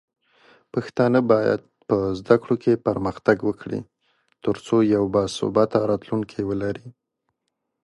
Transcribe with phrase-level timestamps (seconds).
[0.73, 3.79] پښتانه بايد په زده کړو کې پرمختګ وکړي،
[4.43, 6.87] ترڅو یو باثباته راتلونکی ولري.